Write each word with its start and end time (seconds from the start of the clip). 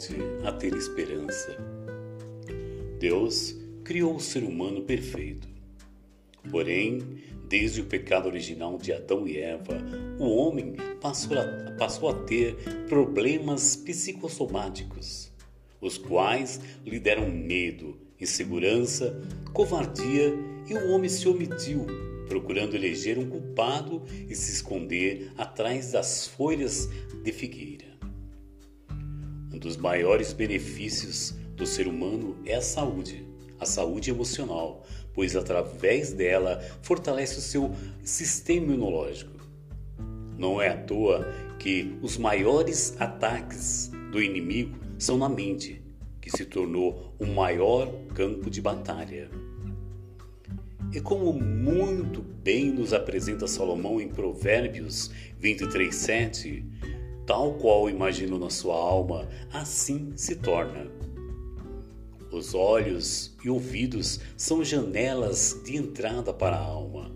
volte 0.00 0.16
a 0.44 0.52
ter 0.52 0.74
esperança. 0.74 1.56
Deus 2.98 3.54
criou 3.84 4.16
o 4.16 4.20
ser 4.20 4.42
humano 4.42 4.82
perfeito. 4.82 5.46
Porém, 6.50 7.02
desde 7.48 7.82
o 7.82 7.84
pecado 7.84 8.26
original 8.26 8.78
de 8.78 8.92
Adão 8.92 9.28
e 9.28 9.36
Eva, 9.36 9.76
o 10.18 10.24
homem 10.24 10.74
passou 11.00 11.38
a, 11.38 11.72
passou 11.72 12.08
a 12.08 12.14
ter 12.24 12.56
problemas 12.88 13.76
psicossomáticos, 13.76 15.30
os 15.80 15.98
quais 15.98 16.60
lhe 16.84 16.98
deram 16.98 17.28
medo, 17.28 17.98
insegurança, 18.18 19.20
covardia 19.52 20.32
e 20.66 20.74
o 20.74 20.90
homem 20.92 21.10
se 21.10 21.28
omitiu, 21.28 21.86
procurando 22.26 22.74
eleger 22.74 23.18
um 23.18 23.28
culpado 23.28 24.02
e 24.28 24.34
se 24.34 24.52
esconder 24.52 25.30
atrás 25.36 25.92
das 25.92 26.26
folhas 26.26 26.88
de 27.22 27.32
figueira. 27.32 27.89
Dos 29.60 29.76
maiores 29.76 30.32
benefícios 30.32 31.34
do 31.54 31.66
ser 31.66 31.86
humano 31.86 32.34
é 32.46 32.54
a 32.54 32.62
saúde, 32.62 33.26
a 33.58 33.66
saúde 33.66 34.08
emocional, 34.08 34.86
pois 35.12 35.36
através 35.36 36.14
dela 36.14 36.64
fortalece 36.80 37.36
o 37.36 37.42
seu 37.42 37.70
sistema 38.02 38.72
imunológico. 38.72 39.38
Não 40.38 40.62
é 40.62 40.70
à 40.70 40.76
toa 40.78 41.30
que 41.58 41.94
os 42.00 42.16
maiores 42.16 42.98
ataques 42.98 43.90
do 44.10 44.22
inimigo 44.22 44.78
são 44.98 45.18
na 45.18 45.28
mente, 45.28 45.82
que 46.22 46.30
se 46.30 46.46
tornou 46.46 47.14
o 47.18 47.26
maior 47.26 47.92
campo 48.14 48.48
de 48.48 48.62
batalha. 48.62 49.30
E 50.90 51.02
como 51.02 51.34
muito 51.34 52.22
bem 52.22 52.72
nos 52.72 52.94
apresenta 52.94 53.46
Salomão 53.46 54.00
em 54.00 54.08
Provérbios 54.08 55.10
23:7, 55.38 56.64
tal 57.30 57.54
qual 57.54 57.88
imaginou 57.88 58.40
na 58.40 58.50
sua 58.50 58.74
alma, 58.74 59.28
assim 59.52 60.12
se 60.16 60.34
torna. 60.34 60.90
Os 62.32 62.56
olhos 62.56 63.36
e 63.44 63.48
ouvidos 63.48 64.18
são 64.36 64.64
janelas 64.64 65.56
de 65.64 65.76
entrada 65.76 66.34
para 66.34 66.56
a 66.56 66.60
alma. 66.60 67.14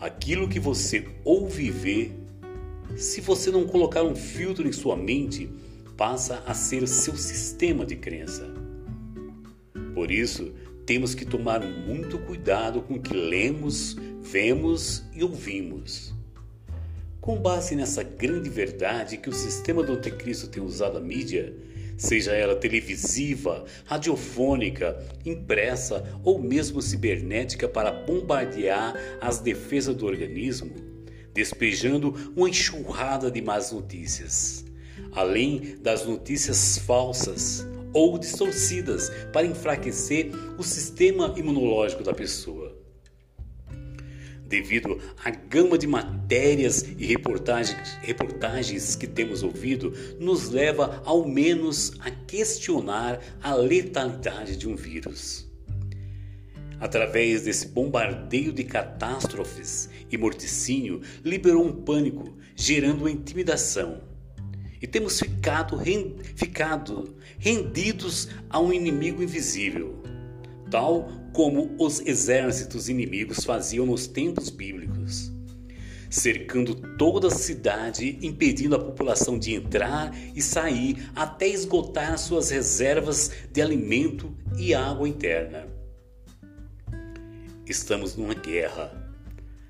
Aquilo 0.00 0.48
que 0.48 0.58
você 0.58 1.06
ouve 1.26 1.66
e 1.66 1.70
vê, 1.70 2.10
se 2.96 3.20
você 3.20 3.50
não 3.50 3.66
colocar 3.66 4.02
um 4.02 4.16
filtro 4.16 4.66
em 4.66 4.72
sua 4.72 4.96
mente, 4.96 5.50
passa 5.94 6.42
a 6.46 6.54
ser 6.54 6.88
seu 6.88 7.16
sistema 7.16 7.84
de 7.84 7.96
crença. 7.96 8.50
Por 9.94 10.10
isso, 10.10 10.54
temos 10.86 11.14
que 11.14 11.26
tomar 11.26 11.60
muito 11.60 12.18
cuidado 12.20 12.80
com 12.80 12.94
o 12.94 13.02
que 13.02 13.12
lemos, 13.12 13.94
vemos 14.22 15.04
e 15.14 15.22
ouvimos. 15.22 16.15
Com 17.26 17.34
base 17.34 17.74
nessa 17.74 18.04
grande 18.04 18.48
verdade 18.48 19.16
que 19.16 19.28
o 19.28 19.32
sistema 19.32 19.82
do 19.82 19.94
anticristo 19.94 20.46
tem 20.46 20.62
usado 20.62 20.96
a 20.96 21.00
mídia, 21.00 21.52
seja 21.96 22.30
ela 22.30 22.54
televisiva, 22.54 23.64
radiofônica, 23.84 24.96
impressa 25.24 26.04
ou 26.22 26.38
mesmo 26.38 26.80
cibernética 26.80 27.66
para 27.66 27.90
bombardear 27.90 28.94
as 29.20 29.40
defesas 29.40 29.96
do 29.96 30.06
organismo, 30.06 30.72
despejando 31.34 32.14
uma 32.36 32.48
enxurrada 32.48 33.28
de 33.28 33.42
más 33.42 33.72
notícias, 33.72 34.64
além 35.10 35.78
das 35.82 36.06
notícias 36.06 36.78
falsas 36.78 37.66
ou 37.92 38.18
distorcidas 38.18 39.10
para 39.32 39.48
enfraquecer 39.48 40.30
o 40.56 40.62
sistema 40.62 41.34
imunológico 41.36 42.04
da 42.04 42.14
pessoa 42.14 42.65
devido 44.48 44.98
à 45.24 45.30
gama 45.30 45.76
de 45.76 45.86
matérias 45.86 46.82
e 46.82 47.06
reportagens, 47.06 47.98
reportagens 48.02 48.96
que 48.96 49.06
temos 49.06 49.42
ouvido, 49.42 49.92
nos 50.18 50.48
leva 50.50 51.02
ao 51.04 51.26
menos 51.26 51.92
a 52.00 52.10
questionar 52.10 53.20
a 53.42 53.54
letalidade 53.54 54.56
de 54.56 54.68
um 54.68 54.76
vírus. 54.76 55.46
Através 56.78 57.42
desse 57.42 57.68
bombardeio 57.68 58.52
de 58.52 58.62
catástrofes 58.62 59.88
e 60.10 60.18
morticínio, 60.18 61.00
liberou 61.24 61.64
um 61.64 61.72
pânico, 61.72 62.36
gerando 62.54 63.08
intimidação. 63.08 64.02
E 64.80 64.86
temos 64.86 65.18
ficado, 65.18 65.80
ficado 66.34 67.16
rendidos 67.38 68.28
a 68.50 68.60
um 68.60 68.72
inimigo 68.72 69.22
invisível 69.22 70.05
tal 70.70 71.08
como 71.32 71.74
os 71.78 72.00
exércitos 72.00 72.88
inimigos 72.88 73.44
faziam 73.44 73.86
nos 73.86 74.06
tempos 74.06 74.48
bíblicos, 74.48 75.30
cercando 76.08 76.74
toda 76.96 77.28
a 77.28 77.30
cidade, 77.30 78.18
impedindo 78.22 78.74
a 78.74 78.78
população 78.78 79.38
de 79.38 79.54
entrar 79.54 80.16
e 80.34 80.40
sair 80.40 81.10
até 81.14 81.46
esgotar 81.46 82.18
suas 82.18 82.50
reservas 82.50 83.30
de 83.52 83.60
alimento 83.60 84.34
e 84.58 84.74
água 84.74 85.08
interna. 85.08 85.68
Estamos 87.66 88.16
numa 88.16 88.34
guerra. 88.34 89.04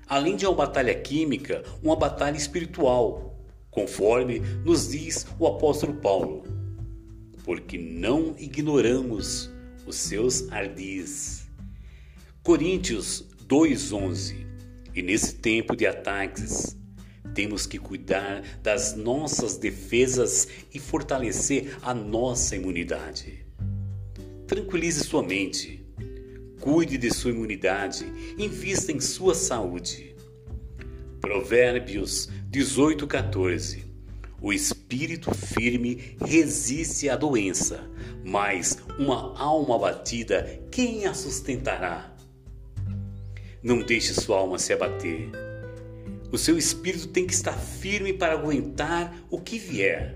Além 0.07 0.35
de 0.37 0.45
uma 0.45 0.55
batalha 0.55 0.95
química, 0.95 1.63
uma 1.83 1.95
batalha 1.95 2.37
espiritual, 2.37 3.35
conforme 3.69 4.39
nos 4.63 4.89
diz 4.89 5.27
o 5.37 5.47
apóstolo 5.47 5.95
Paulo. 5.95 6.43
Porque 7.43 7.77
não 7.77 8.35
ignoramos 8.37 9.51
os 9.87 9.95
seus 9.95 10.51
ardis. 10.51 11.47
Coríntios 12.43 13.25
2:11. 13.47 14.45
E 14.93 15.01
nesse 15.01 15.35
tempo 15.35 15.75
de 15.75 15.85
ataques, 15.85 16.75
temos 17.33 17.65
que 17.65 17.77
cuidar 17.77 18.41
das 18.61 18.95
nossas 18.95 19.57
defesas 19.57 20.47
e 20.73 20.79
fortalecer 20.79 21.77
a 21.81 21.93
nossa 21.93 22.55
imunidade. 22.55 23.45
Tranquilize 24.47 25.03
sua 25.03 25.23
mente. 25.23 25.85
Cuide 26.59 26.97
de 26.97 27.13
sua 27.13 27.31
imunidade, 27.31 28.05
invista 28.37 28.91
em 28.91 28.99
sua 28.99 29.35
saúde. 29.35 30.15
Provérbios 31.21 32.29
18:14. 32.49 33.85
O 34.41 34.51
espírito 34.53 35.33
firme 35.33 36.15
resiste 36.19 37.09
à 37.09 37.15
doença, 37.15 37.89
mas 38.23 38.77
uma 38.97 39.37
alma 39.37 39.75
abatida, 39.75 40.61
quem 40.71 41.05
a 41.05 41.13
sustentará? 41.13 42.13
Não 43.61 43.79
deixe 43.79 44.13
sua 44.13 44.37
alma 44.37 44.57
se 44.57 44.73
abater. 44.73 45.29
O 46.31 46.37
seu 46.37 46.57
espírito 46.57 47.07
tem 47.07 47.25
que 47.25 47.33
estar 47.33 47.53
firme 47.53 48.13
para 48.13 48.33
aguentar 48.33 49.15
o 49.29 49.39
que 49.39 49.57
vier. 49.57 50.15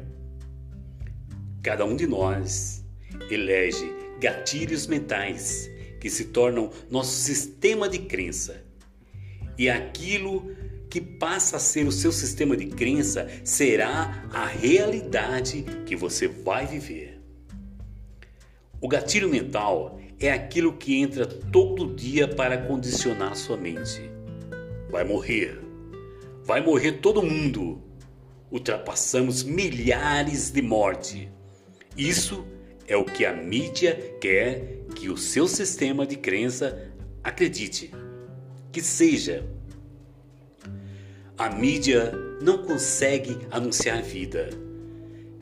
Cada 1.62 1.86
um 1.86 1.96
de 1.96 2.08
nós 2.08 2.84
elege 3.30 3.94
gatilhos 4.20 4.88
mentais 4.88 5.70
que 6.00 6.10
se 6.10 6.26
tornam 6.26 6.72
nosso 6.90 7.14
sistema 7.14 7.88
de 7.88 8.00
crença. 8.00 8.64
E 9.58 9.70
aquilo 9.70 10.56
que 10.90 11.00
passa 11.00 11.58
a 11.58 11.60
ser 11.60 11.88
o 11.88 11.92
seu 11.92 12.12
sistema 12.12 12.58
de 12.58 12.66
crença 12.66 13.28
será 13.44 14.28
a 14.34 14.46
realidade 14.46 15.64
que 15.86 15.96
você 15.96 16.28
vai 16.28 16.66
viver. 16.66 17.11
O 18.82 18.88
gatilho 18.88 19.30
mental 19.30 20.00
é 20.20 20.32
aquilo 20.32 20.74
que 20.74 21.00
entra 21.00 21.28
todo 21.28 21.94
dia 21.96 22.28
para 22.28 22.58
condicionar 22.58 23.36
sua 23.36 23.56
mente. 23.56 24.10
Vai 24.90 25.04
morrer. 25.04 25.62
Vai 26.44 26.66
morrer 26.66 26.94
todo 26.94 27.22
mundo. 27.22 27.80
Ultrapassamos 28.52 29.44
milhares 29.44 30.50
de 30.50 30.64
mortes. 30.64 31.28
Isso 31.96 32.44
é 32.88 32.98
o 32.98 33.06
que 33.06 33.24
a 33.24 33.32
mídia 33.32 34.18
quer 34.20 34.80
que 34.96 35.10
o 35.10 35.16
seu 35.16 35.48
sistema 35.48 36.06
de 36.06 36.18
crença 36.18 36.92
acredite, 37.24 37.92
que 38.72 38.82
seja 38.82 39.48
a 41.38 41.50
mídia 41.50 42.12
não 42.42 42.60
consegue 42.60 43.36
anunciar 43.50 44.04
vida. 44.04 44.50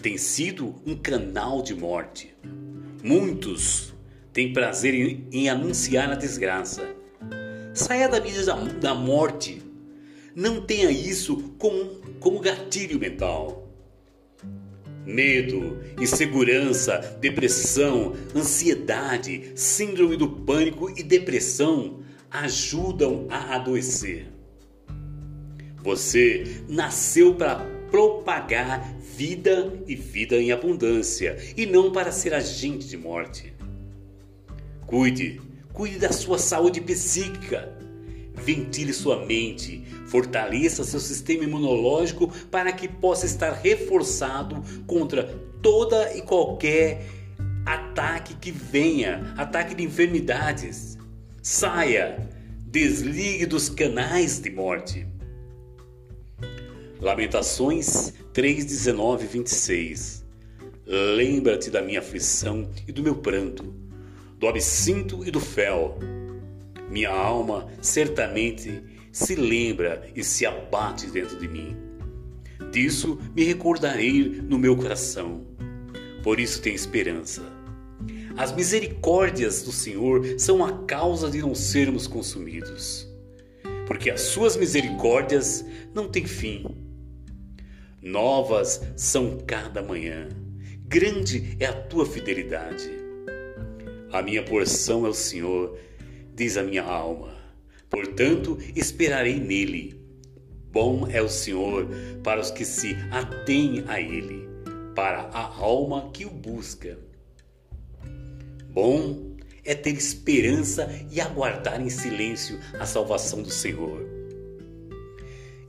Tem 0.01 0.17
sido 0.17 0.75
um 0.85 0.95
canal 0.95 1.61
de 1.61 1.75
morte. 1.75 2.33
Muitos 3.03 3.93
têm 4.33 4.51
prazer 4.51 4.93
em, 4.93 5.27
em 5.31 5.49
anunciar 5.49 6.11
a 6.11 6.15
desgraça. 6.15 6.87
Saia 7.73 8.09
da 8.09 8.19
mídia 8.19 8.45
da, 8.45 8.55
da 8.55 8.93
morte. 8.93 9.61
Não 10.35 10.61
tenha 10.61 10.91
isso 10.91 11.53
como, 11.57 11.85
como 12.19 12.39
gatilho 12.39 12.99
mental. 12.99 13.67
Medo, 15.05 15.79
insegurança, 15.99 16.97
depressão, 17.19 18.13
ansiedade, 18.35 19.53
síndrome 19.55 20.15
do 20.17 20.29
pânico 20.29 20.89
e 20.89 21.01
depressão 21.01 22.01
ajudam 22.29 23.27
a 23.29 23.55
adoecer. 23.55 24.27
Você 25.81 26.63
nasceu 26.67 27.33
para 27.33 27.78
propagar 27.91 28.95
vida 28.99 29.73
e 29.87 29.95
vida 29.95 30.35
em 30.35 30.51
abundância 30.51 31.37
e 31.55 31.65
não 31.65 31.91
para 31.91 32.11
ser 32.11 32.33
agente 32.33 32.87
de 32.87 32.97
morte. 32.97 33.53
Cuide, 34.85 35.41
cuide 35.73 35.99
da 35.99 36.11
sua 36.11 36.37
saúde 36.37 36.81
psíquica. 36.81 37.77
Ventile 38.33 38.93
sua 38.93 39.25
mente, 39.25 39.83
fortaleça 40.07 40.83
seu 40.83 40.99
sistema 40.99 41.43
imunológico 41.43 42.31
para 42.49 42.71
que 42.71 42.87
possa 42.87 43.25
estar 43.25 43.51
reforçado 43.51 44.63
contra 44.87 45.23
toda 45.61 46.15
e 46.15 46.21
qualquer 46.21 47.05
ataque 47.65 48.33
que 48.35 48.51
venha, 48.51 49.33
ataque 49.37 49.75
de 49.75 49.83
enfermidades. 49.83 50.97
Saia, 51.41 52.29
desligue 52.65 53.45
dos 53.45 53.69
canais 53.69 54.39
de 54.39 54.49
morte. 54.49 55.05
Lamentações 57.01 58.13
3, 58.33 58.65
19 58.65 59.25
26. 59.25 60.25
Lembra-te 60.85 61.69
da 61.69 61.81
minha 61.81 61.99
aflição 61.99 62.69
e 62.85 62.91
do 62.91 63.01
meu 63.01 63.15
pranto, 63.15 63.73
do 64.37 64.45
absinto 64.45 65.25
e 65.25 65.31
do 65.31 65.39
fel. 65.39 65.97
Minha 66.89 67.11
alma 67.11 67.69
certamente 67.81 68.83
se 69.13 69.33
lembra 69.35 70.09
e 70.13 70.21
se 70.25 70.45
abate 70.45 71.07
dentro 71.07 71.39
de 71.39 71.47
mim. 71.47 71.77
Disso 72.69 73.17
me 73.33 73.45
recordarei 73.45 74.41
no 74.43 74.59
meu 74.59 74.75
coração. 74.75 75.47
Por 76.21 76.37
isso 76.37 76.61
tenho 76.61 76.75
esperança. 76.75 77.43
As 78.35 78.51
misericórdias 78.51 79.63
do 79.63 79.71
Senhor 79.71 80.37
são 80.37 80.65
a 80.65 80.83
causa 80.83 81.31
de 81.31 81.39
não 81.39 81.55
sermos 81.55 82.07
consumidos, 82.07 83.07
porque 83.87 84.09
as 84.09 84.19
suas 84.19 84.57
misericórdias 84.57 85.63
não 85.93 86.09
têm 86.09 86.25
fim. 86.25 86.88
Novas 88.01 88.81
são 88.95 89.39
cada 89.45 89.81
manhã, 89.81 90.29
grande 90.87 91.57
é 91.59 91.65
a 91.65 91.73
tua 91.73 92.05
fidelidade. 92.05 92.89
A 94.09 94.21
minha 94.21 94.41
porção 94.41 95.05
é 95.05 95.09
o 95.09 95.13
Senhor, 95.13 95.77
diz 96.33 96.55
a 96.55 96.63
minha 96.63 96.83
alma, 96.83 97.35
portanto 97.89 98.57
esperarei 98.73 99.37
nele. 99.37 99.99
Bom 100.71 101.07
é 101.11 101.21
o 101.21 101.27
Senhor 101.27 101.89
para 102.23 102.39
os 102.39 102.51
que 102.51 102.63
se 102.63 102.95
atêm 103.11 103.83
a 103.85 103.99
Ele, 103.99 104.47
para 104.95 105.23
a 105.33 105.43
alma 105.57 106.09
que 106.13 106.25
o 106.25 106.29
busca. 106.29 106.97
Bom 108.71 109.35
é 109.65 109.75
ter 109.75 109.93
esperança 109.93 110.89
e 111.11 111.19
aguardar 111.19 111.81
em 111.81 111.89
silêncio 111.89 112.57
a 112.79 112.85
salvação 112.85 113.43
do 113.43 113.51
Senhor. 113.51 114.08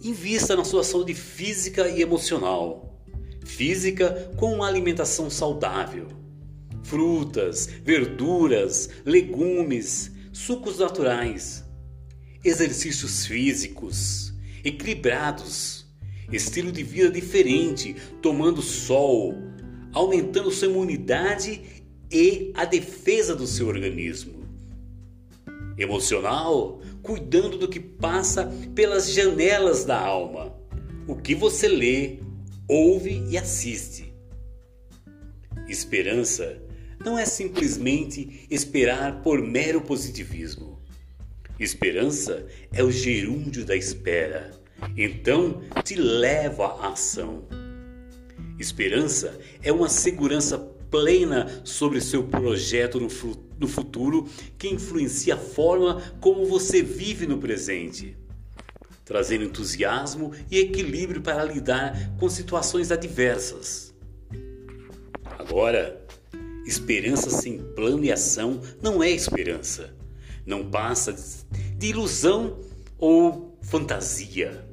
Invista 0.02 0.56
na 0.56 0.64
sua 0.64 0.82
saúde 0.82 1.14
física 1.14 1.88
e 1.88 2.00
emocional. 2.00 2.98
Física 3.44 4.32
com 4.36 4.54
uma 4.54 4.66
alimentação 4.66 5.28
saudável. 5.28 6.08
Frutas, 6.82 7.68
verduras, 7.84 8.88
legumes, 9.04 10.10
sucos 10.32 10.78
naturais, 10.78 11.64
exercícios 12.42 13.26
físicos 13.26 14.30
equilibrados, 14.64 15.86
estilo 16.32 16.70
de 16.70 16.82
vida 16.82 17.10
diferente, 17.10 17.96
tomando 18.22 18.62
sol, 18.62 19.34
aumentando 19.92 20.50
sua 20.50 20.68
imunidade 20.68 21.60
e 22.10 22.52
a 22.54 22.64
defesa 22.64 23.34
do 23.34 23.46
seu 23.46 23.68
organismo. 23.68 24.39
Emocional, 25.80 26.78
cuidando 27.02 27.56
do 27.56 27.66
que 27.66 27.80
passa 27.80 28.52
pelas 28.74 29.10
janelas 29.10 29.82
da 29.86 29.98
alma, 29.98 30.54
o 31.08 31.16
que 31.16 31.34
você 31.34 31.66
lê, 31.66 32.18
ouve 32.68 33.24
e 33.30 33.38
assiste. 33.38 34.12
Esperança 35.66 36.60
não 37.02 37.18
é 37.18 37.24
simplesmente 37.24 38.46
esperar 38.50 39.22
por 39.22 39.40
mero 39.40 39.80
positivismo. 39.80 40.78
Esperança 41.58 42.46
é 42.70 42.84
o 42.84 42.90
gerúndio 42.90 43.64
da 43.64 43.74
espera, 43.74 44.50
então 44.98 45.62
te 45.82 45.94
leva 45.94 46.66
à 46.66 46.92
ação. 46.92 47.44
Esperança 48.58 49.40
é 49.62 49.72
uma 49.72 49.88
segurança 49.88 50.58
plena 50.90 51.62
sobre 51.64 52.02
seu 52.02 52.24
projeto 52.24 53.00
no 53.00 53.08
futuro 53.08 53.49
que 54.58 54.68
influencia 54.68 55.34
a 55.34 55.38
forma 55.38 56.00
como 56.20 56.46
você 56.46 56.82
vive 56.82 57.26
no 57.26 57.38
presente, 57.38 58.16
trazendo 59.04 59.44
entusiasmo 59.44 60.32
e 60.50 60.58
equilíbrio 60.58 61.20
para 61.20 61.44
lidar 61.44 62.16
com 62.18 62.28
situações 62.28 62.90
adversas. 62.90 63.94
Agora, 65.38 66.04
esperança 66.66 67.30
sem 67.30 67.58
plano 67.74 68.04
e 68.04 68.12
ação 68.12 68.60
não 68.82 69.02
é 69.02 69.10
esperança 69.10 70.00
não 70.50 70.68
passa 70.68 71.14
de 71.76 71.86
ilusão 71.86 72.58
ou 72.98 73.56
fantasia. 73.62 74.66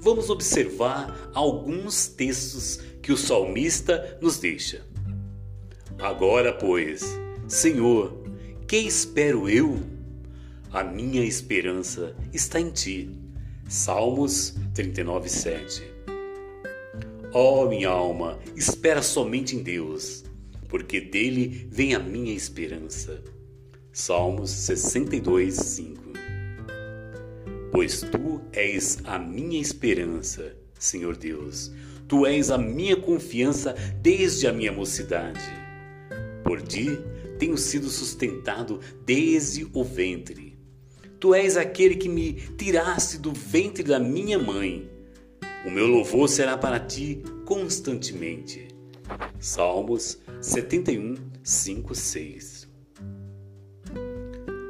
Vamos 0.00 0.30
observar 0.30 1.30
alguns 1.34 2.06
textos 2.06 2.78
que 3.02 3.12
o 3.12 3.16
salmista 3.16 4.18
nos 4.20 4.38
deixa. 4.38 4.84
Agora, 5.98 6.52
pois, 6.52 7.02
Senhor, 7.48 8.24
que 8.66 8.76
espero 8.76 9.48
eu? 9.48 9.78
A 10.72 10.82
minha 10.82 11.24
esperança 11.24 12.16
está 12.32 12.60
em 12.60 12.70
ti. 12.70 13.08
Salmos 13.68 14.56
39, 14.74 15.28
7. 15.28 15.82
Ó 17.32 17.62
oh, 17.62 17.68
minha 17.68 17.88
alma, 17.88 18.36
espera 18.56 19.00
somente 19.00 19.54
em 19.54 19.62
Deus, 19.62 20.24
porque 20.68 21.00
dele 21.00 21.68
vem 21.70 21.94
a 21.94 22.00
minha 22.00 22.34
esperança. 22.34 23.22
Salmos 23.92 24.50
62, 24.50 25.54
5 25.54 26.02
Pois 27.70 28.00
tu 28.00 28.40
és 28.52 28.98
a 29.04 29.20
minha 29.20 29.60
esperança, 29.60 30.56
Senhor 30.78 31.16
Deus, 31.16 31.70
tu 32.08 32.26
és 32.26 32.50
a 32.50 32.58
minha 32.58 32.96
confiança 32.96 33.72
desde 34.02 34.48
a 34.48 34.52
minha 34.52 34.72
mocidade. 34.72 35.40
Por 36.42 36.60
ti 36.62 36.98
tenho 37.38 37.56
sido 37.56 37.88
sustentado 37.88 38.80
desde 39.04 39.66
o 39.72 39.84
ventre. 39.84 40.58
Tu 41.18 41.34
és 41.34 41.56
aquele 41.56 41.96
que 41.96 42.08
me 42.08 42.34
tiraste 42.56 43.18
do 43.18 43.32
ventre 43.32 43.82
da 43.82 43.98
minha 43.98 44.38
mãe. 44.38 44.90
O 45.66 45.70
meu 45.70 45.86
louvor 45.86 46.28
será 46.28 46.56
para 46.56 46.78
ti 46.78 47.22
constantemente. 47.44 48.68
Salmos 49.40 50.18
71, 50.40 51.14
5, 51.42 51.94
6 51.94 52.66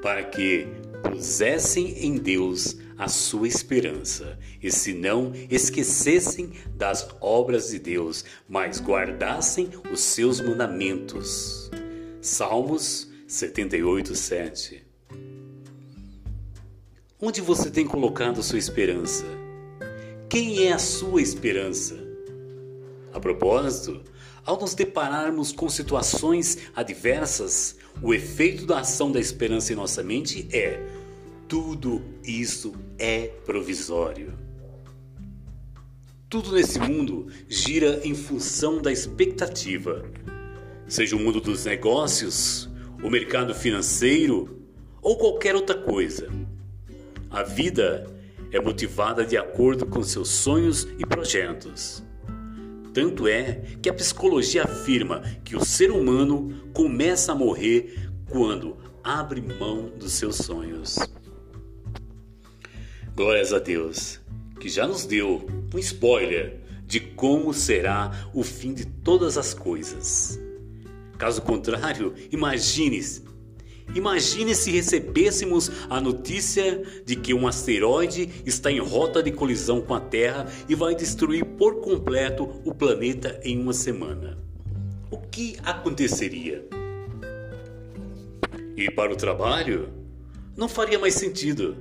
para 0.07 0.23
que 0.23 0.69
pusessem 1.03 2.07
em 2.07 2.17
Deus 2.17 2.77
a 2.97 3.09
sua 3.09 3.49
esperança, 3.49 4.39
e 4.63 4.71
se 4.71 4.93
não 4.93 5.33
esquecessem 5.51 6.53
das 6.77 7.09
obras 7.21 7.71
de 7.71 7.81
Deus, 7.81 8.25
mas 8.49 8.81
guardassem 8.81 9.69
os 9.93 9.99
seus 9.99 10.41
mandamentos. 10.41 11.69
Salmos 12.27 13.09
78, 13.29 14.17
7. 14.17 14.85
Onde 17.21 17.41
você 17.41 17.71
tem 17.71 17.87
colocado 17.87 18.43
sua 18.43 18.59
esperança? 18.59 19.25
Quem 20.29 20.67
é 20.67 20.73
a 20.73 20.79
sua 20.79 21.23
esperança? 21.23 21.97
A 23.13 23.21
propósito, 23.21 24.03
ao 24.45 24.59
nos 24.59 24.75
depararmos 24.75 25.53
com 25.53 25.69
situações 25.69 26.59
adversas, 26.75 27.77
o 28.03 28.13
efeito 28.13 28.67
da 28.67 28.81
ação 28.81 29.13
da 29.13 29.21
esperança 29.21 29.73
em 29.73 29.77
nossa 29.77 30.03
mente 30.03 30.49
é: 30.51 30.85
tudo 31.47 32.03
isso 32.25 32.75
é 32.99 33.29
provisório. 33.47 34.37
Tudo 36.29 36.51
nesse 36.51 36.81
mundo 36.81 37.29
gira 37.49 38.01
em 38.03 38.17
função 38.17 38.83
da 38.83 38.91
expectativa, 38.91 40.05
seja 40.89 41.17
o 41.17 41.19
mundo 41.19 41.41
dos 41.41 41.65
negócios, 41.65 42.69
o 43.03 43.11
mercado 43.11 43.55
financeiro 43.55 44.63
ou 45.03 45.17
qualquer 45.17 45.55
outra 45.55 45.77
coisa. 45.77 46.29
A 47.31 47.43
vida 47.43 48.07
é 48.51 48.61
motivada 48.61 49.25
de 49.25 49.37
acordo 49.37 49.87
com 49.87 50.03
seus 50.03 50.29
sonhos 50.29 50.87
e 50.99 51.05
projetos. 51.05 52.03
Tanto 52.95 53.29
é 53.29 53.63
que 53.83 53.91
a 53.91 53.95
psicologia 53.95 54.65
afirma 54.65 55.21
que 55.45 55.55
o 55.55 55.65
ser 55.65 55.91
humano 55.91 56.71
começa 56.73 57.33
a 57.33 57.35
morrer 57.35 58.09
quando 58.31 58.77
abre 59.05 59.41
mão 59.41 59.91
dos 59.99 60.13
seus 60.13 60.37
sonhos. 60.37 60.99
Glórias 63.15 63.53
a 63.53 63.59
Deus, 63.59 64.21
que 64.59 64.69
já 64.69 64.87
nos 64.87 65.05
deu 65.05 65.47
um 65.75 65.79
spoiler 65.79 66.61
de 66.87 67.01
como 67.01 67.53
será 67.53 68.31
o 68.33 68.43
fim 68.43 68.73
de 68.73 68.87
todas 68.87 69.37
as 69.37 69.53
coisas. 69.53 70.46
Caso 71.19 71.43
contrário, 71.43 72.15
imagine 72.31 73.01
Imagine 73.95 74.55
se 74.55 74.71
recebêssemos 74.71 75.71
a 75.89 76.01
notícia 76.01 76.83
de 77.05 77.17
que 77.17 77.33
um 77.33 77.47
asteroide 77.47 78.43
está 78.45 78.71
em 78.71 78.81
rota 78.81 79.23
de 79.23 79.31
colisão 79.31 79.81
com 79.81 79.95
a 79.95 80.01
Terra 80.01 80.47
e 80.69 80.75
vai 80.75 80.95
destruir 80.95 81.45
por 81.45 81.81
completo 81.81 82.61
o 82.65 82.75
planeta 82.75 83.41
em 83.45 83.61
uma 83.61 83.73
semana. 83.73 84.39
O 85.11 85.19
que 85.19 85.57
aconteceria? 85.65 86.67
Ir 88.77 88.91
para 88.95 89.13
o 89.13 89.17
trabalho? 89.17 89.89
Não 90.57 90.69
faria 90.69 90.99
mais 90.99 91.15
sentido. 91.15 91.77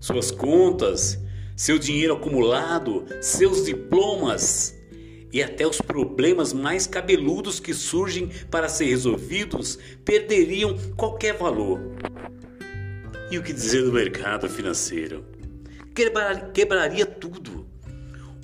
Suas 0.00 0.30
contas, 0.30 1.18
seu 1.56 1.78
dinheiro 1.78 2.14
acumulado, 2.14 3.04
seus 3.20 3.64
diplomas 3.64 4.80
e 5.32 5.42
até 5.42 5.66
os 5.66 5.80
problemas 5.80 6.52
mais 6.52 6.86
cabeludos 6.86 7.58
que 7.58 7.72
surgem 7.72 8.30
para 8.50 8.68
ser 8.68 8.84
resolvidos 8.86 9.78
perderiam 10.04 10.76
qualquer 10.96 11.34
valor. 11.34 11.80
E 13.30 13.38
o 13.38 13.42
que 13.42 13.52
dizer 13.52 13.82
do 13.82 13.92
mercado 13.92 14.48
financeiro? 14.48 15.24
Quebraria 16.52 17.06
tudo. 17.06 17.66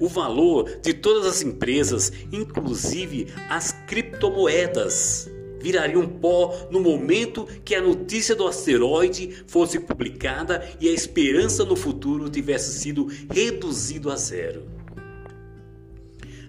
O 0.01 0.09
valor 0.09 0.79
de 0.81 0.95
todas 0.95 1.27
as 1.27 1.43
empresas, 1.43 2.13
inclusive 2.33 3.27
as 3.51 3.73
criptomoedas, 3.87 5.29
virariam 5.61 6.07
pó 6.07 6.69
no 6.71 6.81
momento 6.81 7.47
que 7.65 7.75
a 7.75 7.83
notícia 7.83 8.35
do 8.35 8.47
asteroide 8.47 9.43
fosse 9.47 9.81
publicada 9.81 10.67
e 10.81 10.89
a 10.89 10.93
esperança 10.93 11.65
no 11.65 11.75
futuro 11.75 12.31
tivesse 12.31 12.79
sido 12.79 13.09
reduzido 13.29 14.11
a 14.11 14.17
zero 14.17 14.78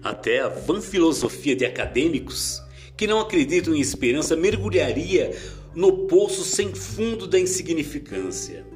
até 0.02 0.40
a 0.40 0.48
vã 0.48 0.80
filosofia 0.80 1.54
de 1.54 1.64
acadêmicos 1.64 2.62
que 2.96 3.06
não 3.06 3.20
acreditam 3.20 3.74
em 3.74 3.80
esperança 3.80 4.36
mergulharia 4.36 5.36
no 5.74 6.06
poço 6.06 6.44
sem 6.44 6.74
fundo 6.74 7.26
da 7.26 7.38
insignificância. 7.38 8.66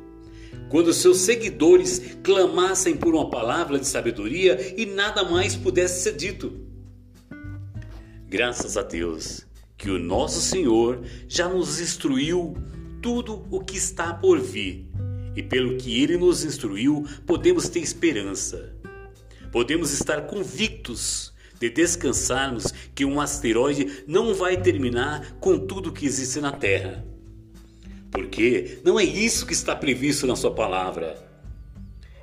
Quando 0.71 0.93
seus 0.93 1.19
seguidores 1.19 2.17
clamassem 2.23 2.97
por 2.97 3.15
uma 3.15 3.29
palavra 3.29 3.79
de 3.79 3.87
sabedoria 3.87 4.75
e 4.77 4.87
nada 4.87 5.25
mais 5.25 5.55
pudesse 5.55 6.03
ser 6.03 6.17
dito. 6.17 6.59
Graças 8.29 8.77
a 8.77 8.83
Deus 8.83 9.47
que 9.77 9.91
o 9.91 9.99
nosso 9.99 10.41
Senhor 10.41 11.03
já 11.29 11.49
nos 11.49 11.81
instruiu 11.81 12.57
tudo 13.03 13.47
o 13.51 13.61
que 13.61 13.77
está 13.77 14.15
por 14.15 14.41
vir, 14.41 14.89
e 15.37 15.43
pelo 15.43 15.77
que 15.77 16.03
ele 16.03 16.17
nos 16.17 16.43
instruiu, 16.43 17.05
podemos 17.27 17.69
ter 17.69 17.81
esperança 17.81 18.74
podemos 19.55 19.93
estar 19.93 20.23
convictos 20.23 21.33
de 21.61 21.71
descansarmos 21.71 22.75
que 22.93 23.05
um 23.05 23.21
asteroide 23.21 24.03
não 24.05 24.35
vai 24.35 24.61
terminar 24.61 25.37
com 25.39 25.57
tudo 25.57 25.93
que 25.93 26.05
existe 26.05 26.41
na 26.41 26.51
Terra. 26.51 27.07
Porque 28.11 28.81
não 28.83 28.99
é 28.99 29.05
isso 29.05 29.47
que 29.47 29.53
está 29.53 29.77
previsto 29.77 30.27
na 30.27 30.35
Sua 30.35 30.53
palavra. 30.53 31.25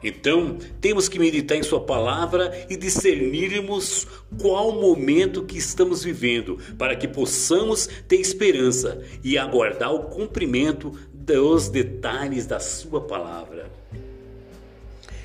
Então, 0.03 0.57
temos 0.81 1.07
que 1.07 1.17
meditar 1.17 1.57
em 1.57 1.63
Sua 1.63 1.79
palavra 1.79 2.65
e 2.69 2.75
discernirmos 2.75 4.05
qual 4.37 4.73
momento 4.73 5.45
que 5.45 5.57
estamos 5.57 6.03
vivendo, 6.03 6.57
para 6.77 6.97
que 6.97 7.07
possamos 7.07 7.87
ter 8.09 8.17
esperança 8.17 9.01
e 9.23 9.37
aguardar 9.37 9.93
o 9.93 10.09
cumprimento 10.09 10.91
dos 11.13 11.69
detalhes 11.69 12.45
da 12.45 12.59
Sua 12.59 12.99
palavra. 12.99 13.71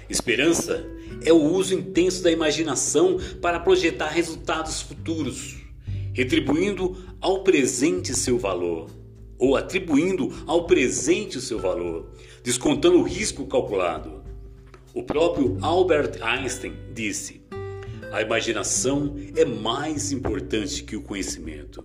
Esperança 0.08 0.86
é 1.24 1.32
o 1.32 1.42
uso 1.42 1.74
intenso 1.74 2.22
da 2.22 2.30
imaginação 2.30 3.18
para 3.40 3.58
projetar 3.58 4.08
resultados 4.08 4.80
futuros, 4.80 5.56
retribuindo 6.12 6.96
ao 7.20 7.42
presente 7.42 8.14
seu 8.14 8.38
valor, 8.38 8.88
ou 9.38 9.56
atribuindo 9.56 10.32
ao 10.46 10.66
presente 10.66 11.38
o 11.38 11.40
seu 11.40 11.58
valor, 11.58 12.10
descontando 12.42 12.98
o 12.98 13.02
risco 13.02 13.46
calculado. 13.46 14.22
O 14.94 15.02
próprio 15.02 15.58
Albert 15.60 16.18
Einstein 16.22 16.72
disse: 16.94 17.42
a 18.12 18.22
imaginação 18.22 19.16
é 19.36 19.44
mais 19.44 20.12
importante 20.12 20.84
que 20.84 20.96
o 20.96 21.02
conhecimento. 21.02 21.84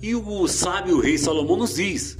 E 0.00 0.14
o 0.14 0.46
sábio 0.46 1.00
rei 1.00 1.18
Salomão 1.18 1.56
nos 1.56 1.74
diz: 1.74 2.16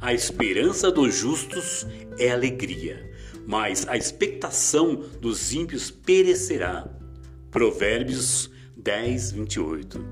a 0.00 0.12
esperança 0.12 0.90
dos 0.92 1.16
justos 1.16 1.86
é 2.18 2.30
alegria 2.30 3.13
mas 3.46 3.86
a 3.88 3.96
expectação 3.96 5.04
dos 5.20 5.52
ímpios 5.52 5.90
perecerá. 5.90 6.88
Provérbios 7.50 8.50
10, 8.76 9.32
28. 9.32 10.04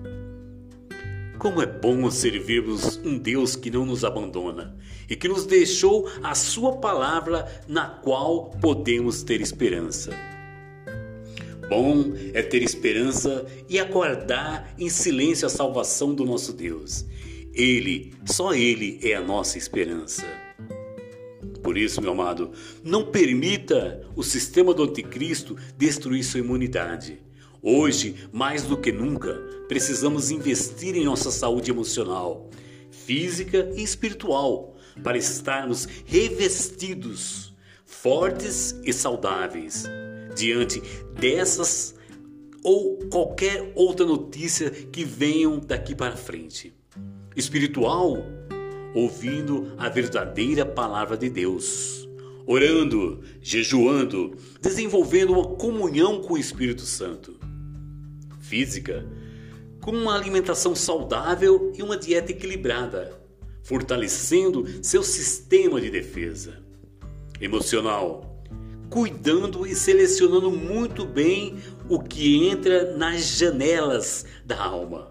Como 1.39 1.61
é 1.61 1.67
bom 1.67 2.09
servirmos 2.11 2.99
um 3.05 3.19
Deus 3.19 3.57
que 3.57 3.71
não 3.71 3.85
nos 3.85 4.05
abandona 4.05 4.77
e 5.11 5.17
que 5.17 5.27
nos 5.27 5.45
deixou 5.45 6.09
a 6.23 6.35
Sua 6.35 6.77
palavra 6.77 7.47
na 7.67 7.89
qual 7.89 8.51
podemos 8.61 9.23
ter 9.25 9.41
esperança. 9.41 10.13
Bom 11.69 12.13
é 12.33 12.43
ter 12.43 12.63
esperança 12.63 13.47
e 13.69 13.81
aguardar 13.81 14.73
em 14.79 14.89
silêncio 14.89 15.47
a 15.47 15.51
salvação 15.51 16.15
do 16.15 16.25
nosso 16.25 16.53
Deus. 16.53 17.05
Ele, 17.53 18.15
só 18.25 18.55
Ele 18.55 19.01
é 19.03 19.15
a 19.15 19.21
nossa 19.21 19.59
esperança. 19.59 20.25
Por 21.63 21.79
isso, 21.79 22.03
meu 22.03 22.13
amado, 22.13 22.51
não 22.83 23.11
permita 23.11 24.05
o 24.17 24.23
sistema 24.23 24.75
do 24.75 24.83
anticristo 24.83 25.57
destruir 25.79 26.25
sua 26.25 26.41
imunidade. 26.41 27.21
Hoje, 27.63 28.17
mais 28.33 28.65
do 28.65 28.77
que 28.77 28.91
nunca, 28.91 29.35
precisamos 29.69 30.31
investir 30.33 30.97
em 30.97 31.05
nossa 31.05 31.31
saúde 31.31 31.71
emocional, 31.71 32.51
física 32.91 33.71
e 33.77 33.83
espiritual 33.83 34.77
para 35.03 35.17
estarmos 35.17 35.87
revestidos, 36.05 37.55
fortes 37.87 38.75
e 38.85 38.93
saudáveis 38.93 39.85
diante 40.35 40.83
dessas 41.15 41.95
ou 42.65 42.99
qualquer 43.11 43.73
outra 43.77 44.05
notícia 44.05 44.71
que 44.71 45.05
venham 45.05 45.61
daqui 45.61 45.95
para 45.95 46.17
frente. 46.17 46.73
Espiritual 47.37 48.19
ouvindo 48.95 49.73
a 49.79 49.89
verdadeira 49.89 50.65
palavra 50.65 51.17
de 51.17 51.29
Deus, 51.31 52.09
orando, 52.47 53.23
jejuando, 53.41 54.37
desenvolvendo 54.61 55.33
uma 55.33 55.47
comunhão 55.57 56.21
com 56.21 56.35
o 56.35 56.39
Espírito 56.39 56.83
Santo. 56.83 57.39
Física, 58.41 59.07
com 59.81 59.93
uma 59.93 60.15
alimentação 60.15 60.75
saudável 60.75 61.73
e 61.77 61.83
uma 61.83 61.97
dieta 61.97 62.33
equilibrada, 62.33 63.19
fortalecendo 63.63 64.67
seu 64.83 65.03
sistema 65.03 65.81
de 65.81 65.91
defesa. 65.91 66.63
Emocional, 67.41 68.43
cuidando 68.91 69.67
e 69.67 69.75
selecionando 69.75 70.51
muito 70.51 71.05
bem 71.05 71.57
o 71.89 71.99
que 71.99 72.47
entra 72.47 72.97
nas 72.97 73.39
janelas 73.39 74.27
da 74.45 74.63
alma. 74.63 75.11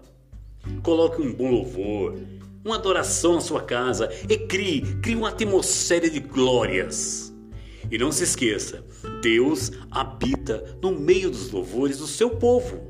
Coloque 0.82 1.20
um 1.20 1.32
bom 1.34 1.50
louvor, 1.50 2.16
uma 2.64 2.76
adoração 2.76 3.38
à 3.38 3.40
sua 3.40 3.62
casa 3.62 4.10
e 4.28 4.36
crie, 4.36 4.82
crie 5.02 5.16
uma 5.16 5.30
atmosfera 5.30 6.08
de 6.08 6.20
glórias. 6.20 7.32
E 7.90 7.98
não 7.98 8.10
se 8.10 8.24
esqueça, 8.24 8.84
Deus 9.20 9.72
habita 9.90 10.78
no 10.80 10.92
meio 10.92 11.30
dos 11.30 11.50
louvores 11.50 11.98
do 11.98 12.06
seu 12.06 12.30
povo. 12.30 12.80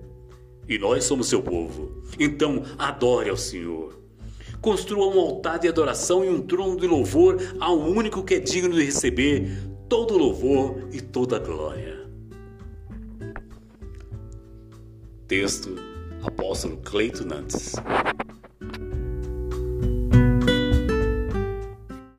E 0.68 0.78
nós 0.78 1.04
somos 1.04 1.28
seu 1.28 1.42
povo. 1.42 2.02
Então, 2.18 2.62
adore 2.78 3.30
ao 3.30 3.36
Senhor. 3.36 4.00
Construa 4.60 5.12
um 5.12 5.18
altar 5.18 5.58
de 5.58 5.66
adoração 5.66 6.24
e 6.24 6.28
um 6.28 6.40
trono 6.40 6.76
de 6.76 6.86
louvor 6.86 7.36
ao 7.58 7.76
único 7.76 8.22
que 8.22 8.34
é 8.34 8.38
digno 8.38 8.74
de 8.74 8.84
receber 8.84 9.50
todo 9.88 10.16
louvor 10.16 10.88
e 10.92 11.00
toda 11.00 11.38
glória. 11.40 12.00
Texto 15.26 15.74
Apóstolo 16.22 16.76
Cleito 16.76 17.26
Nantes 17.26 17.74